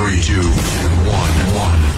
three, 0.00 0.18
two, 0.20 0.40
one, 1.04 1.36
one. 1.54 1.88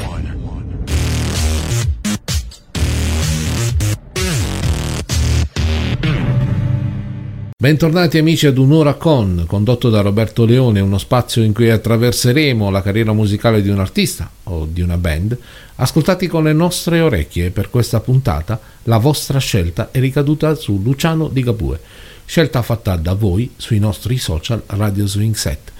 Bentornati 7.56 8.18
amici 8.18 8.48
ad 8.48 8.58
Un'ora 8.58 8.94
con, 8.94 9.44
condotto 9.46 9.88
da 9.88 10.00
Roberto 10.00 10.44
Leone, 10.44 10.80
uno 10.80 10.98
spazio 10.98 11.44
in 11.44 11.52
cui 11.52 11.70
attraverseremo 11.70 12.70
la 12.70 12.82
carriera 12.82 13.12
musicale 13.12 13.62
di 13.62 13.68
un 13.68 13.78
artista 13.78 14.28
o 14.44 14.66
di 14.68 14.80
una 14.80 14.96
band, 14.96 15.38
ascoltati 15.76 16.26
con 16.26 16.42
le 16.42 16.52
nostre 16.52 16.98
orecchie. 16.98 17.50
Per 17.50 17.70
questa 17.70 18.00
puntata 18.00 18.60
la 18.84 18.98
vostra 18.98 19.38
scelta 19.38 19.92
è 19.92 20.00
ricaduta 20.00 20.56
su 20.56 20.80
Luciano 20.82 21.28
Di 21.28 21.44
Gabue, 21.44 21.78
scelta 22.24 22.62
fatta 22.62 22.96
da 22.96 23.14
voi 23.14 23.52
sui 23.56 23.78
nostri 23.78 24.18
social 24.18 24.60
Radio 24.66 25.06
Swing 25.06 25.36
Set. 25.36 25.70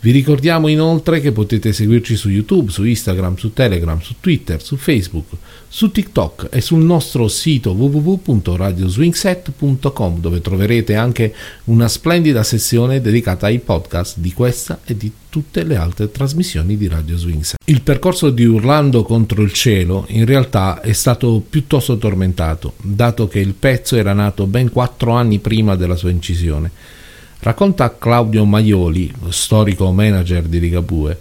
Vi 0.00 0.12
ricordiamo 0.12 0.68
inoltre 0.68 1.20
che 1.20 1.32
potete 1.32 1.72
seguirci 1.72 2.14
su 2.14 2.28
YouTube, 2.28 2.70
su 2.70 2.84
Instagram, 2.84 3.34
su 3.34 3.52
Telegram, 3.52 3.98
su 3.98 4.14
Twitter, 4.20 4.62
su 4.62 4.76
Facebook, 4.76 5.26
su 5.66 5.90
TikTok 5.90 6.50
e 6.52 6.60
sul 6.60 6.84
nostro 6.84 7.26
sito 7.26 7.72
www.radioswingset.com 7.72 10.20
dove 10.20 10.40
troverete 10.40 10.94
anche 10.94 11.34
una 11.64 11.88
splendida 11.88 12.44
sezione 12.44 13.00
dedicata 13.00 13.46
ai 13.46 13.58
podcast 13.58 14.18
di 14.18 14.32
questa 14.32 14.82
e 14.84 14.96
di 14.96 15.10
tutte 15.28 15.64
le 15.64 15.74
altre 15.74 16.12
trasmissioni 16.12 16.76
di 16.76 16.86
Radio 16.86 17.16
Swingset. 17.16 17.56
Il 17.64 17.82
percorso 17.82 18.30
di 18.30 18.44
Urlando 18.44 19.02
contro 19.02 19.42
il 19.42 19.52
cielo 19.52 20.04
in 20.10 20.26
realtà 20.26 20.80
è 20.80 20.92
stato 20.92 21.42
piuttosto 21.50 21.98
tormentato, 21.98 22.74
dato 22.80 23.26
che 23.26 23.40
il 23.40 23.54
pezzo 23.54 23.96
era 23.96 24.12
nato 24.12 24.46
ben 24.46 24.70
quattro 24.70 25.10
anni 25.10 25.40
prima 25.40 25.74
della 25.74 25.96
sua 25.96 26.10
incisione 26.10 26.70
Racconta 27.40 27.96
Claudio 27.96 28.44
Maioli, 28.44 29.12
storico 29.28 29.92
manager 29.92 30.42
di 30.42 30.58
Ligabue. 30.58 31.20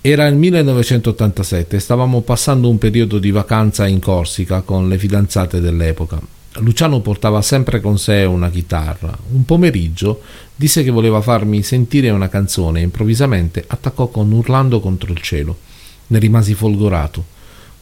Era 0.00 0.24
il 0.28 0.36
1987 0.36 1.74
e 1.74 1.80
stavamo 1.80 2.20
passando 2.20 2.68
un 2.68 2.78
periodo 2.78 3.18
di 3.18 3.32
vacanza 3.32 3.88
in 3.88 3.98
Corsica 3.98 4.60
con 4.60 4.88
le 4.88 4.98
fidanzate 4.98 5.60
dell'epoca. 5.60 6.20
Luciano 6.58 7.00
portava 7.00 7.42
sempre 7.42 7.80
con 7.80 7.98
sé 7.98 8.22
una 8.22 8.50
chitarra. 8.50 9.18
Un 9.32 9.44
pomeriggio 9.44 10.22
disse 10.54 10.84
che 10.84 10.90
voleva 10.90 11.20
farmi 11.20 11.60
sentire 11.64 12.08
una 12.10 12.28
canzone 12.28 12.78
e 12.78 12.84
improvvisamente 12.84 13.64
attaccò 13.66 14.06
con 14.06 14.30
Urlando 14.30 14.78
contro 14.78 15.10
il 15.10 15.20
cielo. 15.20 15.58
Ne 16.06 16.20
rimasi 16.20 16.54
folgorato. 16.54 17.24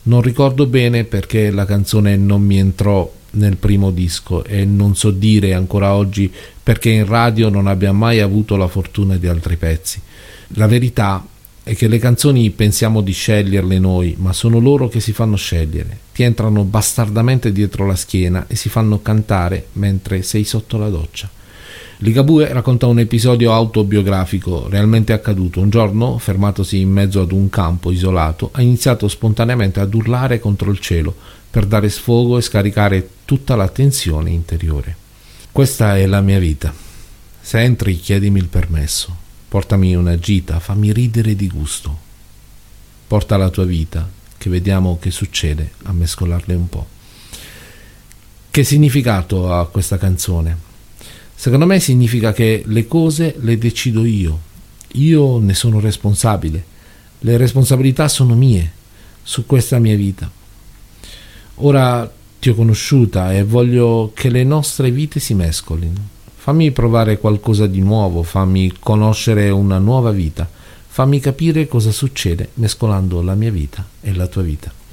Non 0.05 0.23
ricordo 0.23 0.65
bene 0.65 1.05
perché 1.05 1.51
la 1.51 1.67
canzone 1.67 2.17
non 2.17 2.41
mi 2.41 2.59
entrò 2.59 3.13
nel 3.35 3.57
primo 3.57 3.91
disco 3.91 4.45
e 4.45 4.65
non 4.65 4.97
so 4.97 5.11
dire 5.11 5.55
ancora 5.55 5.95
oggi 5.95 6.33
perché 6.63 6.91
in 6.91 7.07
radio 7.07 7.49
non 7.49 7.67
abbia 7.67 7.93
mai 7.93 8.21
avuto 8.21 8.57
la 8.57 8.69
fortuna 8.69 9.17
di 9.17 9.27
altri 9.27 9.57
pezzi. 9.57 10.01
La 10.49 10.67
verità 10.67 11.25
è 11.63 11.75
che 11.75 11.89
le 11.89 11.99
canzoni 11.99 12.51
pensiamo 12.51 13.01
di 13.01 13.13
sceglierle 13.13 13.79
noi, 13.79 14.15
ma 14.19 14.33
sono 14.35 14.59
loro 14.59 14.89
che 14.89 15.01
si 15.01 15.13
fanno 15.13 15.37
scegliere. 15.37 15.99
Ti 16.13 16.23
entrano 16.23 16.63
bastardamente 16.65 17.53
dietro 17.53 17.87
la 17.87 17.97
schiena 17.97 18.47
e 18.47 18.55
si 18.55 18.69
fanno 18.69 19.01
cantare 19.01 19.69
mentre 19.73 20.23
sei 20.23 20.45
sotto 20.45 20.77
la 20.77 20.91
doccia. 20.91 21.34
Ligabue 22.05 22.53
racconta 22.53 22.87
un 22.87 22.99
episodio 22.99 23.55
autobiografico 23.55 24.69
realmente 24.69 25.15
accaduto. 25.15 25.63
Un 25.63 25.71
giorno, 25.71 26.19
fermatosi 26.19 26.79
in 26.79 26.91
mezzo 26.91 27.23
ad 27.23 27.33
un 27.33 27.49
campo 27.49 27.91
isolato, 27.91 28.51
ha 28.53 28.61
iniziato 28.61 29.09
spontaneamente 29.09 29.81
ad 29.81 29.95
urlare 29.95 30.39
contro 30.39 30.71
il 30.71 30.81
cielo 30.81 31.17
per 31.49 31.65
dare 31.65 31.89
sfogo 31.89 32.37
e 32.37 32.43
scaricare 32.43 33.09
tutta 33.25 33.57
la 33.57 33.69
tensione 33.69 34.29
interiore. 34.29 34.95
Questa 35.51 35.97
è 35.97 36.05
la 36.05 36.21
mia 36.21 36.39
vita. 36.39 36.75
Se 37.41 37.59
entri 37.61 37.97
chiedimi 37.97 38.39
il 38.39 38.49
permesso, 38.49 39.17
portami 39.49 39.95
una 39.95 40.19
gita, 40.19 40.61
fammi 40.61 40.93
ridere 40.93 41.35
di 41.35 41.49
gusto. 41.49 41.99
Porta 43.07 43.39
la 43.39 43.49
tua 43.49 43.65
vita, 43.65 44.07
che 44.37 44.51
vediamo 44.51 44.99
che 45.01 45.11
succede 45.11 45.71
a 45.85 45.93
mescolarle 45.93 46.55
un 46.55 46.69
po'. 46.69 46.87
Che 48.51 48.63
significato 48.63 49.51
ha 49.51 49.67
questa 49.69 49.97
canzone? 49.97 50.73
Secondo 51.35 51.67
me 51.67 51.81
significa 51.81 52.33
che 52.33 52.63
le 52.67 52.87
cose 52.87 53.35
le 53.41 53.59
decido 53.59 54.05
io, 54.05 54.41
io 54.93 55.39
ne 55.39 55.55
sono 55.55 55.81
responsabile, 55.81 56.65
le 57.19 57.37
responsabilità 57.37 58.09
sono 58.09 58.35
mie 58.35 58.71
su 59.23 59.45
questa 59.47 59.79
mia 59.79 59.97
vita. 59.97 60.31
Ora 61.57 62.11
ti 62.39 62.51
ho 62.51 62.55
conosciuta 62.55 63.33
e 63.33 63.43
voglio 63.43 64.13
che 64.15 64.29
le 64.29 64.45
nostre 64.45 64.91
vite 64.91 65.19
si 65.21 65.35
mescolino. 65.35 66.13
Fammi 66.37 66.71
provare 66.73 67.19
qualcosa 67.19 67.67
di 67.67 67.81
nuovo, 67.81 68.23
fammi 68.23 68.75
conoscere 68.79 69.49
una 69.51 69.79
nuova 69.79 70.11
vita, 70.11 70.49
fammi 70.87 71.21
capire 71.21 71.67
cosa 71.67 71.91
succede 71.91 72.51
mescolando 72.55 73.23
la 73.23 73.35
mia 73.35 73.51
vita 73.51 73.87
e 74.01 74.15
la 74.15 74.27
tua 74.27 74.43
vita. 74.43 74.84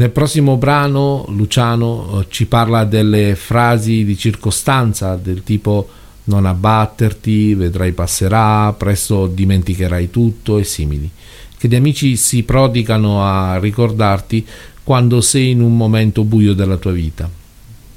Nel 0.00 0.12
prossimo 0.12 0.56
brano 0.56 1.26
Luciano 1.28 2.20
eh, 2.22 2.26
ci 2.30 2.46
parla 2.46 2.84
delle 2.84 3.34
frasi 3.34 4.02
di 4.02 4.16
circostanza 4.16 5.14
del 5.16 5.42
tipo 5.42 5.90
non 6.24 6.46
abbatterti, 6.46 7.52
vedrai 7.52 7.92
passerà, 7.92 8.72
presto 8.72 9.26
dimenticherai 9.26 10.08
tutto 10.08 10.56
e 10.56 10.64
simili, 10.64 11.10
che 11.54 11.68
gli 11.68 11.74
amici 11.74 12.16
si 12.16 12.44
prodigano 12.44 13.22
a 13.22 13.58
ricordarti 13.58 14.46
quando 14.82 15.20
sei 15.20 15.50
in 15.50 15.60
un 15.60 15.76
momento 15.76 16.24
buio 16.24 16.54
della 16.54 16.78
tua 16.78 16.92
vita. 16.92 17.28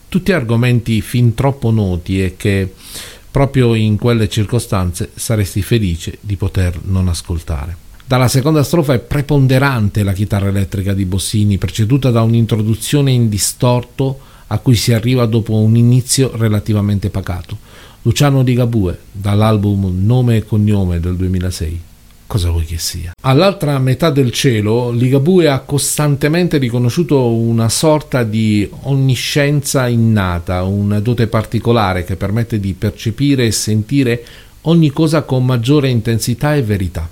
Tutti 0.09 0.33
argomenti 0.33 0.99
fin 0.99 1.33
troppo 1.33 1.71
noti 1.71 2.21
e 2.21 2.35
che 2.35 2.69
proprio 3.31 3.75
in 3.75 3.97
quelle 3.97 4.27
circostanze 4.27 5.09
saresti 5.15 5.61
felice 5.61 6.17
di 6.19 6.35
poter 6.35 6.77
non 6.83 7.07
ascoltare. 7.07 7.82
Dalla 8.13 8.27
seconda 8.27 8.61
strofa 8.61 8.93
è 8.93 8.99
preponderante 8.99 10.03
la 10.03 10.13
chitarra 10.13 10.49
elettrica 10.49 10.93
di 10.93 11.03
Bossini, 11.03 11.57
preceduta 11.57 12.11
da 12.11 12.21
un'introduzione 12.21 13.09
in 13.09 13.27
distorto 13.27 14.19
a 14.45 14.59
cui 14.59 14.75
si 14.75 14.93
arriva 14.93 15.25
dopo 15.25 15.55
un 15.55 15.75
inizio 15.75 16.29
relativamente 16.35 17.09
pacato. 17.09 17.57
Luciano 18.03 18.43
Di 18.43 18.53
Gabue, 18.53 18.99
dall'album 19.11 20.05
Nome 20.05 20.35
e 20.35 20.45
Cognome 20.45 20.99
del 20.99 21.15
2006 21.15 21.81
cosa 22.27 22.51
vuoi 22.51 22.65
che 22.65 22.77
sia. 22.77 23.13
All'altra 23.21 23.79
metà 23.79 24.11
del 24.11 24.31
cielo, 24.31 24.91
Ligabue 24.91 25.47
ha 25.47 25.59
costantemente 25.61 26.59
riconosciuto 26.59 27.33
una 27.33 27.69
sorta 27.69 28.23
di 28.23 28.69
onniscienza 28.83 29.87
innata, 29.87 30.61
una 30.63 30.99
dote 30.99 31.25
particolare 31.25 32.03
che 32.03 32.15
permette 32.15 32.59
di 32.59 32.73
percepire 32.73 33.47
e 33.47 33.51
sentire 33.51 34.23
ogni 34.61 34.91
cosa 34.91 35.23
con 35.23 35.45
maggiore 35.45 35.89
intensità 35.89 36.55
e 36.55 36.61
verità. 36.61 37.09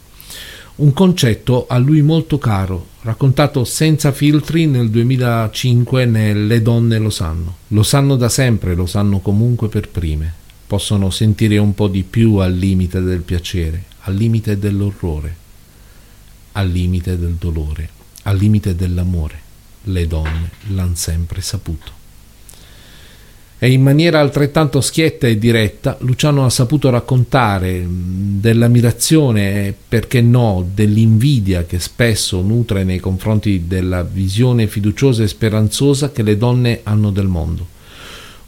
Un 0.73 0.93
concetto 0.93 1.67
a 1.67 1.77
lui 1.77 2.01
molto 2.01 2.37
caro, 2.37 2.87
raccontato 3.01 3.65
senza 3.65 4.11
filtri 4.13 4.67
nel 4.67 4.89
2005 4.89 6.05
nelle 6.05 6.61
donne 6.61 6.97
lo 6.97 7.09
sanno. 7.09 7.57
Lo 7.69 7.83
sanno 7.83 8.15
da 8.15 8.29
sempre, 8.29 8.73
lo 8.73 8.85
sanno 8.85 9.19
comunque 9.19 9.67
per 9.67 9.89
prime. 9.89 10.33
Possono 10.65 11.09
sentire 11.09 11.57
un 11.57 11.75
po' 11.75 11.89
di 11.89 12.03
più 12.03 12.35
al 12.35 12.53
limite 12.53 13.01
del 13.01 13.21
piacere, 13.21 13.83
al 14.03 14.15
limite 14.15 14.57
dell'orrore, 14.57 15.35
al 16.53 16.69
limite 16.69 17.19
del 17.19 17.33
dolore, 17.33 17.89
al 18.23 18.37
limite 18.37 18.73
dell'amore. 18.73 19.39
Le 19.83 20.07
donne 20.07 20.51
l'hanno 20.69 20.95
sempre 20.95 21.41
saputo. 21.41 22.00
E 23.63 23.69
in 23.69 23.83
maniera 23.83 24.19
altrettanto 24.19 24.81
schietta 24.81 25.27
e 25.27 25.37
diretta 25.37 25.95
Luciano 25.99 26.45
ha 26.45 26.49
saputo 26.49 26.89
raccontare 26.89 27.85
dell'ammirazione 27.87 29.67
e 29.67 29.75
perché 29.87 30.19
no 30.19 30.67
dell'invidia 30.73 31.65
che 31.65 31.79
spesso 31.79 32.41
nutre 32.41 32.83
nei 32.83 32.97
confronti 32.97 33.67
della 33.67 34.01
visione 34.01 34.65
fiduciosa 34.65 35.21
e 35.21 35.27
speranzosa 35.27 36.11
che 36.11 36.23
le 36.23 36.37
donne 36.37 36.79
hanno 36.81 37.11
del 37.11 37.27
mondo. 37.27 37.67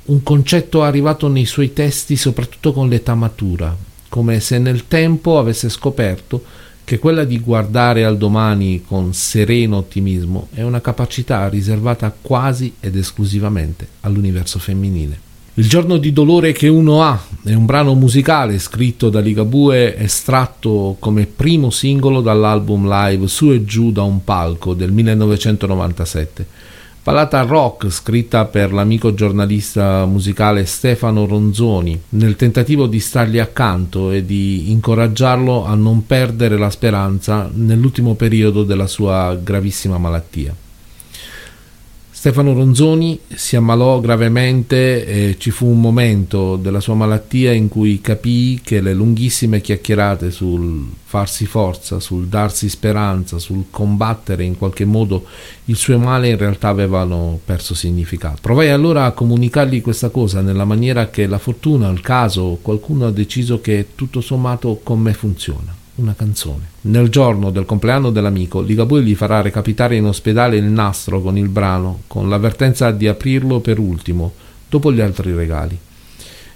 Un 0.06 0.24
concetto 0.24 0.82
arrivato 0.82 1.28
nei 1.28 1.46
suoi 1.46 1.74
testi 1.74 2.16
soprattutto 2.16 2.74
con 2.74 2.90
l'età 2.90 3.14
matura, 3.14 3.78
come 4.10 4.40
se 4.40 4.58
nel 4.58 4.88
tempo 4.88 5.38
avesse 5.38 5.70
scoperto 5.70 6.44
che 6.84 7.00
quella 7.00 7.24
di 7.24 7.40
guardare 7.40 8.04
al 8.04 8.18
domani 8.18 8.84
con 8.86 9.14
sereno 9.14 9.78
ottimismo 9.78 10.48
è 10.54 10.62
una 10.62 10.82
capacità 10.82 11.48
riservata 11.48 12.14
quasi 12.20 12.74
ed 12.80 12.96
esclusivamente 12.96 13.88
all'universo 14.02 14.60
femminile. 14.60 15.32
Il 15.56 15.70
giorno 15.70 15.98
di 15.98 16.12
dolore 16.12 16.52
che 16.52 16.68
uno 16.68 17.04
ha 17.04 17.22
è 17.44 17.54
un 17.54 17.66
brano 17.66 17.94
musicale 17.94 18.58
scritto 18.58 19.10
da 19.10 19.20
Ligabue 19.20 19.96
estratto 19.98 20.96
come 20.98 21.28
primo 21.28 21.70
singolo 21.70 22.22
dall'album 22.22 22.88
live 22.90 23.28
Su 23.28 23.52
e 23.52 23.64
giù 23.64 23.92
da 23.92 24.02
un 24.02 24.24
palco 24.24 24.74
del 24.74 24.92
1997 24.92 26.48
Ballata 27.04 27.42
rock 27.42 27.90
scritta 27.90 28.46
per 28.46 28.72
l'amico 28.72 29.14
giornalista 29.14 30.06
musicale 30.06 30.66
Stefano 30.66 31.26
Ronzoni 31.26 32.02
nel 32.12 32.38
tentativo 32.38 32.88
di 32.88 33.02
stargli 33.02 33.40
accanto 33.40 34.10
e 34.12 34.26
di 34.26 34.72
incoraggiarlo 34.72 35.66
a 35.66 35.76
non 35.76 36.06
perdere 36.06 36.58
la 36.58 36.70
speranza 36.70 37.50
nell'ultimo 37.54 38.14
periodo 38.14 38.64
della 38.64 38.88
sua 38.88 39.36
gravissima 39.36 39.98
malattia. 39.98 40.56
Stefano 42.24 42.54
Ronzoni 42.54 43.20
si 43.28 43.58
ammalò 43.58 44.00
gravemente 44.00 45.06
e 45.06 45.36
ci 45.38 45.52
fu 45.52 45.68
un 45.68 45.82
momento 45.82 46.56
della 46.56 46.80
sua 46.80 46.94
malattia 46.94 47.52
in 47.52 47.68
cui 47.68 48.00
capì 48.00 48.62
che 48.64 48.80
le 48.80 48.94
lunghissime 48.94 49.60
chiacchierate 49.60 50.32
sul 50.32 50.88
farsi 51.04 51.46
forza, 51.46 52.00
sul 52.00 52.28
darsi 52.28 52.70
speranza, 52.70 53.40
sul 53.40 53.66
combattere 53.70 54.46
in 54.46 54.58
qualche 54.58 54.86
modo 54.86 55.26
il 55.66 55.76
suo 55.76 56.00
male 56.00 56.30
in 56.30 56.38
realtà 56.38 56.70
avevano 56.70 57.42
perso 57.44 57.76
significato. 57.76 58.38
Provai 58.40 58.70
allora 58.70 59.04
a 59.04 59.12
comunicargli 59.12 59.82
questa 59.82 60.08
cosa 60.08 60.40
nella 60.40 60.64
maniera 60.64 61.10
che 61.10 61.28
la 61.28 61.40
fortuna, 61.40 61.90
il 61.90 62.00
caso, 62.00 62.58
qualcuno 62.62 63.08
ha 63.08 63.12
deciso 63.12 63.60
che 63.60 63.88
tutto 63.96 64.22
sommato 64.22 64.80
con 64.82 65.02
me 65.02 65.12
funziona 65.12 65.82
una 65.96 66.14
canzone. 66.16 66.70
Nel 66.82 67.10
giorno 67.10 67.52
del 67.52 67.66
compleanno 67.66 68.10
dell'amico, 68.10 68.62
Ligabue 68.62 69.04
gli 69.04 69.16
farà 69.16 69.42
recapitare 69.42 69.96
in 69.96 70.06
ospedale 70.06 70.58
il 70.58 70.64
nastro 70.64 71.22
con 71.22 71.38
il 71.38 71.50
brano, 71.50 72.02
con 72.08 72.30
l'avvertenza 72.30 72.92
di 72.92 73.08
aprirlo 73.08 73.60
per 73.60 73.80
ultimo, 73.80 74.34
dopo 74.70 74.92
gli 74.92 75.02
altri 75.02 75.34
regali. 75.34 75.78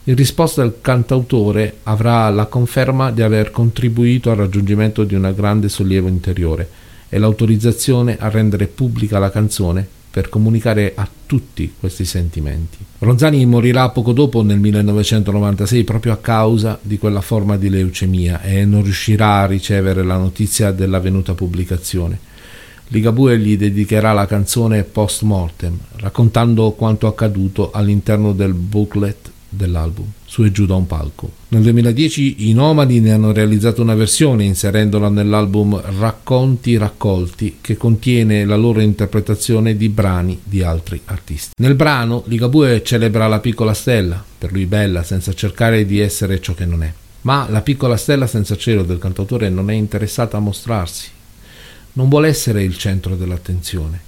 In 0.05 0.15
risposta 0.15 0.63
il 0.63 0.77
cantautore 0.81 1.79
avrà 1.83 2.29
la 2.29 2.45
conferma 2.45 3.11
di 3.11 3.21
aver 3.21 3.51
contribuito 3.51 4.31
al 4.31 4.37
raggiungimento 4.37 5.03
di 5.03 5.15
un 5.15 5.33
grande 5.35 5.67
sollievo 5.67 6.07
interiore 6.07 6.69
e 7.09 7.17
l'autorizzazione 7.17 8.17
a 8.17 8.29
rendere 8.29 8.67
pubblica 8.67 9.19
la 9.19 9.29
canzone 9.29 9.95
per 10.17 10.29
comunicare 10.29 10.93
a 10.95 11.07
tutti 11.27 11.75
questi 11.79 12.03
sentimenti. 12.03 12.79
Ronzani 12.97 13.45
morirà 13.45 13.89
poco 13.89 14.13
dopo 14.13 14.41
nel 14.41 14.57
1996 14.57 15.83
proprio 15.83 16.13
a 16.13 16.17
causa 16.17 16.79
di 16.81 16.97
quella 16.97 17.21
forma 17.21 17.55
di 17.55 17.69
leucemia 17.69 18.41
e 18.41 18.65
non 18.65 18.81
riuscirà 18.81 19.41
a 19.41 19.45
ricevere 19.45 20.01
la 20.01 20.17
notizia 20.17 20.71
dell'avvenuta 20.71 21.35
pubblicazione. 21.35 22.17
Ligabue 22.87 23.37
gli 23.37 23.57
dedicherà 23.57 24.11
la 24.11 24.25
canzone 24.25 24.81
post 24.81 25.21
mortem, 25.21 25.77
raccontando 25.97 26.71
quanto 26.71 27.05
accaduto 27.05 27.69
all'interno 27.69 28.33
del 28.33 28.53
booklet 28.53 29.31
dell'album, 29.57 30.05
su 30.23 30.45
e 30.45 30.51
giù 30.51 30.65
da 30.65 30.75
un 30.75 30.87
palco. 30.87 31.31
Nel 31.49 31.63
2010 31.63 32.49
i 32.49 32.53
Nomadi 32.53 33.01
ne 33.01 33.11
hanno 33.11 33.33
realizzato 33.33 33.81
una 33.81 33.95
versione 33.95 34.45
inserendola 34.45 35.09
nell'album 35.09 35.81
Racconti 35.99 36.77
raccolti 36.77 37.57
che 37.59 37.75
contiene 37.75 38.45
la 38.45 38.55
loro 38.55 38.79
interpretazione 38.79 39.75
di 39.75 39.89
brani 39.89 40.39
di 40.43 40.61
altri 40.61 41.01
artisti. 41.05 41.51
Nel 41.57 41.75
brano 41.75 42.23
Ligabue 42.27 42.83
celebra 42.83 43.27
la 43.27 43.39
piccola 43.39 43.73
stella, 43.73 44.23
per 44.37 44.51
lui 44.51 44.65
bella, 44.65 45.03
senza 45.03 45.33
cercare 45.33 45.85
di 45.85 45.99
essere 45.99 46.39
ciò 46.39 46.53
che 46.53 46.65
non 46.65 46.83
è. 46.83 46.93
Ma 47.21 47.47
la 47.49 47.61
piccola 47.61 47.97
stella 47.97 48.27
senza 48.27 48.55
cielo 48.55 48.83
del 48.83 48.99
cantautore 48.99 49.49
non 49.49 49.69
è 49.69 49.73
interessata 49.73 50.37
a 50.37 50.41
mostrarsi, 50.41 51.09
non 51.93 52.07
vuole 52.07 52.27
essere 52.27 52.63
il 52.63 52.77
centro 52.77 53.15
dell'attenzione. 53.15 53.99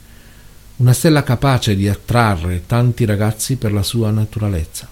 Una 0.78 0.94
stella 0.94 1.24
capace 1.24 1.75
di 1.75 1.90
attrarre 1.90 2.63
tanti 2.66 3.04
ragazzi 3.04 3.57
per 3.57 3.74
la 3.74 3.84
sua 3.84 4.12
naturalezza 4.12 4.88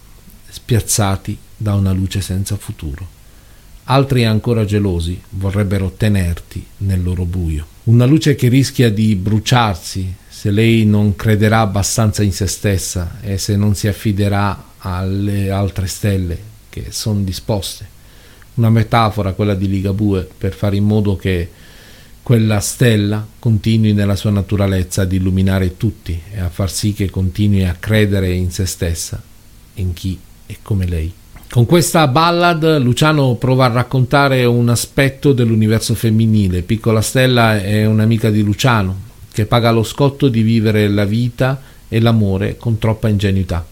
spiazzati 0.67 1.37
da 1.55 1.75
una 1.75 1.93
luce 1.93 2.19
senza 2.19 2.57
futuro. 2.57 3.15
Altri 3.85 4.25
ancora 4.25 4.65
gelosi 4.65 5.17
vorrebbero 5.29 5.93
tenerti 5.95 6.65
nel 6.79 7.01
loro 7.01 7.23
buio. 7.23 7.65
Una 7.85 8.03
luce 8.03 8.35
che 8.35 8.49
rischia 8.49 8.91
di 8.91 9.15
bruciarsi 9.15 10.13
se 10.27 10.51
lei 10.51 10.85
non 10.85 11.15
crederà 11.15 11.61
abbastanza 11.61 12.21
in 12.21 12.33
se 12.33 12.47
stessa 12.47 13.19
e 13.21 13.37
se 13.37 13.55
non 13.55 13.75
si 13.75 13.87
affiderà 13.87 14.71
alle 14.79 15.49
altre 15.51 15.87
stelle 15.87 16.37
che 16.67 16.87
sono 16.89 17.21
disposte. 17.21 17.87
Una 18.55 18.69
metafora 18.69 19.31
quella 19.31 19.55
di 19.55 19.69
Ligabue 19.69 20.29
per 20.37 20.53
fare 20.53 20.75
in 20.75 20.83
modo 20.83 21.15
che 21.15 21.49
quella 22.21 22.59
stella 22.59 23.25
continui 23.39 23.93
nella 23.93 24.17
sua 24.17 24.31
naturalezza 24.31 25.03
ad 25.03 25.13
illuminare 25.13 25.77
tutti 25.77 26.21
e 26.29 26.41
a 26.41 26.49
far 26.49 26.69
sì 26.69 26.91
che 26.91 27.09
continui 27.09 27.63
a 27.63 27.77
credere 27.79 28.33
in 28.33 28.51
se 28.51 28.65
stessa, 28.65 29.21
in 29.75 29.93
chi 29.93 30.19
e 30.47 30.57
come 30.63 30.87
lei. 30.87 31.13
Con 31.49 31.65
questa 31.65 32.07
ballad 32.07 32.79
Luciano 32.79 33.35
prova 33.35 33.65
a 33.65 33.71
raccontare 33.71 34.43
un 34.45 34.67
aspetto 34.69 35.31
dell'universo 35.31 35.95
femminile. 35.95 36.61
Piccola 36.61 37.01
Stella 37.01 37.61
è 37.61 37.85
un'amica 37.85 38.29
di 38.29 38.41
Luciano 38.41 39.05
che 39.31 39.45
paga 39.45 39.71
lo 39.71 39.83
scotto 39.83 40.27
di 40.27 40.41
vivere 40.41 40.89
la 40.89 41.05
vita 41.05 41.61
e 41.87 42.01
l'amore 42.01 42.57
con 42.57 42.79
troppa 42.79 43.07
ingenuità. 43.07 43.65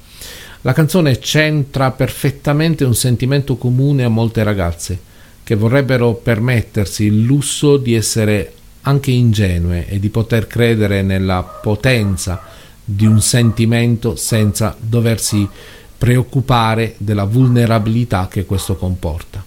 La 0.61 0.73
canzone 0.73 1.19
centra 1.19 1.91
perfettamente 1.91 2.85
un 2.85 2.95
sentimento 2.95 3.55
comune 3.55 4.03
a 4.03 4.09
molte 4.09 4.43
ragazze 4.43 4.99
che 5.43 5.55
vorrebbero 5.55 6.13
permettersi 6.13 7.05
il 7.05 7.23
lusso 7.23 7.77
di 7.77 7.93
essere 7.93 8.53
anche 8.81 9.11
ingenue 9.11 9.87
e 9.87 9.99
di 9.99 10.09
poter 10.09 10.47
credere 10.47 11.01
nella 11.01 11.43
potenza 11.43 12.41
di 12.83 13.05
un 13.05 13.21
sentimento 13.21 14.15
senza 14.15 14.75
doversi 14.79 15.47
preoccupare 15.97 16.95
della 16.97 17.23
vulnerabilità 17.23 18.27
che 18.29 18.45
questo 18.45 18.75
comporta. 18.75 19.43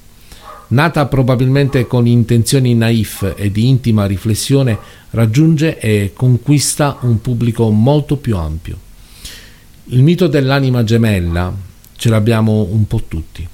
Nata 0.68 1.06
probabilmente 1.06 1.86
con 1.86 2.06
intenzioni 2.06 2.74
naif 2.74 3.34
e 3.36 3.50
di 3.50 3.68
intima 3.68 4.06
riflessione, 4.06 4.78
raggiunge 5.10 5.78
e 5.78 6.12
conquista 6.14 6.98
un 7.00 7.20
pubblico 7.20 7.70
molto 7.70 8.16
più 8.16 8.36
ampio. 8.36 8.78
Il 9.84 10.02
mito 10.02 10.26
dell'anima 10.26 10.84
gemella 10.84 11.54
ce 11.96 12.08
l'abbiamo 12.10 12.68
un 12.70 12.86
po' 12.86 13.02
tutti. 13.08 13.48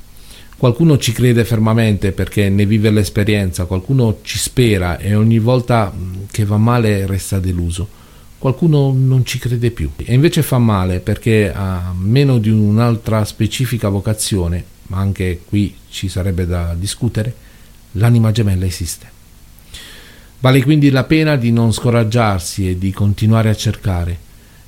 Qualcuno 0.56 0.99
ci 0.99 1.12
crede 1.12 1.44
fermamente 1.44 2.11
perché 2.12 2.49
ne 2.49 2.67
vive 2.67 2.91
l'esperienza, 2.91 3.67
qualcuno 3.67 4.19
ci 4.23 4.38
spera 4.38 4.99
e 4.99 5.14
ogni 5.14 5.38
volta 5.38 5.93
che 6.31 6.44
va 6.44 6.56
male 6.56 7.06
resta 7.06 7.38
deluso 7.38 8.02
qualcuno 8.44 8.93
non 8.94 9.25
ci 9.25 9.38
crede 9.38 9.70
più 9.70 9.88
e 9.96 10.12
invece 10.12 10.43
fa 10.43 10.58
male 10.58 11.00
perché 11.00 11.50
a 11.50 11.94
meno 11.96 12.37
di 12.37 12.50
un'altra 12.50 13.25
specifica 13.25 13.88
vocazione, 13.88 14.62
ma 14.88 14.99
anche 14.99 15.41
qui 15.46 15.75
ci 15.88 16.11
sarebbe 16.11 16.44
da 16.44 16.75
discutere, 16.79 17.35
l'anima 17.93 18.32
gemella 18.32 18.67
esiste. 18.67 19.06
Vale 20.41 20.62
quindi 20.62 20.91
la 20.91 21.05
pena 21.05 21.37
di 21.37 21.52
non 21.52 21.73
scoraggiarsi 21.73 22.69
e 22.69 22.76
di 22.76 22.93
continuare 22.93 23.49
a 23.49 23.56
cercare. 23.56 24.19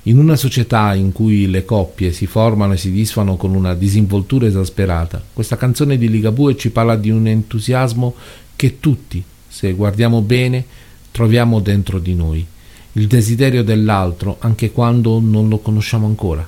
In 0.03 0.17
una 0.17 0.35
società 0.35 0.95
in 0.95 1.11
cui 1.11 1.47
le 1.47 1.63
coppie 1.63 2.11
si 2.13 2.25
formano 2.25 2.73
e 2.73 2.77
si 2.77 2.89
disfano 2.89 3.35
con 3.35 3.53
una 3.53 3.75
disinvoltura 3.75 4.47
esasperata, 4.47 5.23
questa 5.31 5.55
canzone 5.55 5.99
di 5.99 6.09
Ligabue 6.09 6.57
ci 6.57 6.71
parla 6.71 6.95
di 6.95 7.11
un 7.11 7.27
entusiasmo 7.27 8.15
che 8.55 8.79
tutti, 8.79 9.23
se 9.47 9.71
guardiamo 9.73 10.23
bene, 10.23 10.65
troviamo 11.11 11.59
dentro 11.59 11.99
di 11.99 12.15
noi 12.15 12.47
il 12.97 13.05
desiderio 13.05 13.63
dell'altro 13.63 14.37
anche 14.39 14.71
quando 14.71 15.19
non 15.19 15.49
lo 15.49 15.59
conosciamo 15.59 16.07
ancora, 16.07 16.47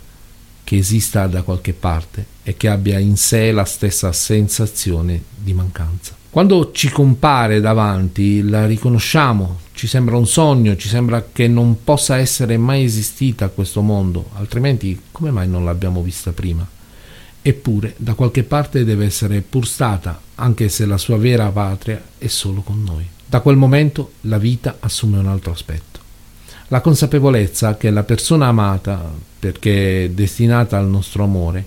che 0.64 0.78
esista 0.78 1.28
da 1.28 1.44
qualche 1.44 1.74
parte 1.74 2.26
e 2.42 2.58
che 2.58 2.68
abbia 2.68 2.98
in 2.98 3.18
sé 3.18 3.52
la 3.52 3.66
stessa 3.66 4.12
sensazione 4.12 5.22
di 5.38 5.54
mancanza. 5.54 6.16
Quando 6.32 6.72
ci 6.72 6.90
compare 6.90 7.60
davanti 7.60 8.42
la 8.42 8.66
riconosciamo, 8.66 9.60
ci 9.74 9.86
sembra 9.86 10.18
un 10.18 10.26
sogno, 10.26 10.76
ci 10.76 10.88
sembra 10.88 11.28
che 11.32 11.48
non 11.48 11.84
possa 11.84 12.18
essere 12.18 12.58
mai 12.58 12.84
esistita 12.84 13.50
questo 13.50 13.82
mondo, 13.82 14.30
altrimenti 14.34 15.00
come 15.12 15.30
mai 15.30 15.48
non 15.48 15.64
l'abbiamo 15.64 16.02
vista 16.02 16.32
prima? 16.32 16.68
Eppure 17.42 17.94
da 17.98 18.16
qualche 18.16 18.42
parte 18.42 18.84
deve 18.84 19.06
essere 19.06 19.42
pur 19.42 19.68
stata, 19.68 20.20
anche 20.36 20.68
se 20.70 20.88
la 20.88 20.98
sua 20.98 21.18
vera 21.18 21.50
patria 21.50 22.02
è 22.18 22.28
solo 22.28 22.62
con 22.62 22.84
noi. 22.84 23.06
Da 23.24 23.40
quel 23.42 23.56
momento 23.56 24.14
la 24.22 24.40
vita 24.40 24.78
assume 24.80 25.20
un 25.20 25.28
altro 25.28 25.52
aspetto 25.52 25.99
la 26.70 26.82
consapevolezza 26.82 27.78
che 27.78 27.90
la 27.90 28.04
persona 28.04 28.48
amata, 28.48 29.12
perché 29.40 30.06
è 30.06 30.10
destinata 30.10 30.78
al 30.78 30.88
nostro 30.88 31.24
amore, 31.24 31.66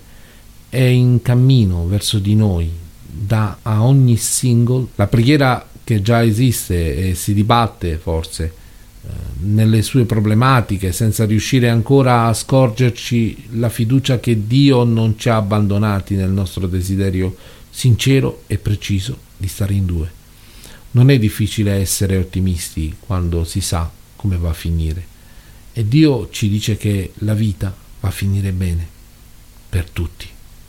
è 0.69 0.81
in 0.81 1.21
cammino 1.21 1.85
verso 1.87 2.19
di 2.19 2.35
noi, 2.35 2.71
dà 3.05 3.57
a 3.61 3.83
ogni 3.83 4.15
singolo 4.17 4.89
la 4.95 5.07
preghiera 5.07 5.67
che 5.83 6.01
già 6.01 6.23
esiste 6.23 7.09
e 7.09 7.15
si 7.15 7.33
dibatte 7.33 7.97
forse 7.97 8.53
eh, 9.03 9.09
nelle 9.41 9.81
sue 9.81 10.05
problematiche 10.05 10.93
senza 10.93 11.25
riuscire 11.25 11.69
ancora 11.69 12.25
a 12.25 12.33
scorgerci 12.33 13.49
la 13.51 13.69
fiducia 13.69 14.19
che 14.19 14.47
Dio 14.47 14.85
non 14.85 15.19
ci 15.19 15.27
ha 15.27 15.35
abbandonati 15.35 16.15
nel 16.15 16.31
nostro 16.31 16.65
desiderio 16.65 17.35
sincero 17.69 18.43
e 18.47 18.57
preciso 18.57 19.17
di 19.35 19.49
stare 19.49 19.73
in 19.73 19.85
due. 19.85 20.09
Non 20.91 21.09
è 21.09 21.19
difficile 21.19 21.73
essere 21.73 22.17
ottimisti 22.17 22.95
quando 22.99 23.43
si 23.43 23.59
sa 23.59 23.91
come 24.23 24.37
va 24.37 24.51
a 24.51 24.53
finire. 24.53 25.03
E 25.73 25.85
Dio 25.85 26.29
ci 26.31 26.47
dice 26.47 26.77
che 26.77 27.11
la 27.15 27.33
vita 27.33 27.75
va 27.99 28.07
a 28.07 28.11
finire 28.11 28.51
bene 28.53 28.87
per 29.67 29.89
tutti. 29.89 30.27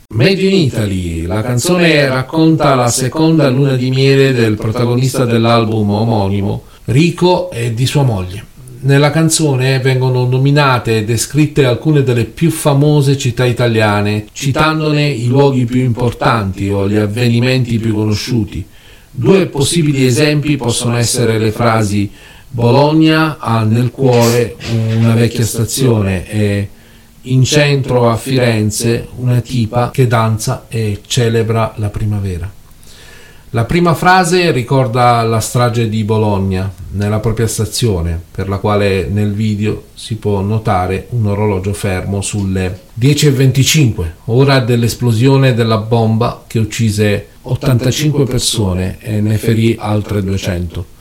Made 0.09 0.41
in 0.41 0.53
Italy, 0.53 1.25
la 1.25 1.41
canzone 1.41 2.07
racconta 2.09 2.75
la 2.75 2.89
seconda 2.89 3.49
luna 3.49 3.77
di 3.77 3.89
miele 3.89 4.33
del 4.33 4.55
protagonista 4.55 5.23
dell'album 5.23 5.89
omonimo, 5.89 6.63
Rico 6.85 7.49
e 7.49 7.73
di 7.73 7.85
sua 7.85 8.03
moglie. 8.03 8.45
Nella 8.81 9.09
canzone 9.09 9.79
vengono 9.79 10.27
nominate 10.27 10.97
e 10.97 11.03
descritte 11.05 11.65
alcune 11.65 12.03
delle 12.03 12.25
più 12.25 12.51
famose 12.51 13.17
città 13.17 13.45
italiane, 13.45 14.25
citandone 14.33 15.07
i 15.07 15.27
luoghi 15.27 15.65
più 15.65 15.79
importanti 15.79 16.69
o 16.69 16.89
gli 16.89 16.97
avvenimenti 16.97 17.79
più 17.79 17.95
conosciuti. 17.95 18.63
Due 19.09 19.45
possibili 19.47 20.05
esempi 20.05 20.57
possono 20.57 20.97
essere 20.97 21.39
le 21.39 21.51
frasi 21.51 22.11
Bologna 22.49 23.37
ha 23.39 23.63
nel 23.63 23.91
cuore 23.91 24.55
una 24.97 25.13
vecchia 25.13 25.45
stazione 25.45 26.29
e 26.29 26.69
in 27.23 27.43
centro 27.43 28.09
a 28.09 28.15
Firenze 28.17 29.07
una 29.17 29.41
tipa 29.41 29.89
che 29.91 30.07
danza 30.07 30.65
e 30.67 31.01
celebra 31.05 31.73
la 31.77 31.89
primavera. 31.89 32.51
La 33.51 33.63
prima 33.63 33.93
frase 33.93 34.51
ricorda 34.51 35.21
la 35.23 35.39
strage 35.39 35.87
di 35.87 36.03
Bologna 36.03 36.69
nella 36.91 37.19
propria 37.19 37.47
stazione, 37.47 38.21
per 38.29 38.49
la 38.49 38.57
quale 38.57 39.07
nel 39.07 39.31
video 39.33 39.85
si 39.93 40.15
può 40.15 40.41
notare 40.41 41.07
un 41.11 41.27
orologio 41.27 41.71
fermo 41.71 42.21
sulle 42.21 42.81
10.25, 42.99 44.05
ora 44.25 44.59
dell'esplosione 44.59 45.53
della 45.53 45.77
bomba 45.77 46.43
che 46.45 46.59
uccise 46.59 47.27
85 47.43 48.25
persone 48.25 48.97
e 48.99 49.21
ne 49.21 49.37
ferì 49.37 49.77
altre 49.79 50.21
200. 50.21 50.94